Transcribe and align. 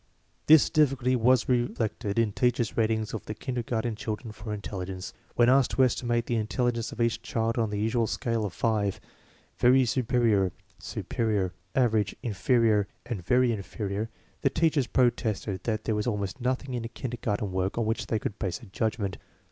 This 0.47 0.71
difficulty 0.71 1.15
was 1.15 1.47
reflected 1.47 2.17
in 2.17 2.31
teachers* 2.31 2.75
ratings 2.75 3.13
of 3.13 3.21
* 3.27 3.27
he 3.27 3.35
kindergarten 3.35 3.95
children 3.95 4.31
for 4.31 4.51
intelligence. 4.51 5.13
When 5.35 5.47
i 5.47 5.59
jsked 5.61 5.75
to 5.75 5.83
estimate 5.83 6.25
the 6.25 6.37
intelligence 6.37 6.91
of 6.91 6.99
each 6.99 7.21
child 7.21 7.59
on 7.59 7.69
the 7.69 7.77
usual 7.79 8.07
scale 8.07 8.43
of 8.43 8.51
five: 8.51 8.99
very 9.59 9.85
superior, 9.85 10.53
superior, 10.79 11.53
average, 11.75 12.15
inferior, 12.23 12.87
and 13.05 13.23
very 13.23 13.51
inferior, 13.51 14.09
the 14.41 14.49
teachers 14.49 14.87
protested 14.87 15.65
that 15.65 15.83
there 15.83 15.93
was 15.93 16.07
almost 16.07 16.41
nothing 16.41 16.73
in 16.73 16.87
kindergarten 16.95 17.51
work 17.51 17.77
on 17.77 17.85
which 17.85 18.07
they 18.07 18.17
could 18.17 18.39
base 18.39 18.59
a 18.63 18.65
judgment. 18.65 19.17